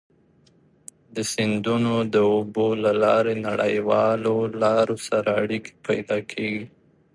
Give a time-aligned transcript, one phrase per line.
[1.15, 6.65] د سیندونو د اوبو له لارې نړیوالو لارو سره اړيکي پيدا کیږي.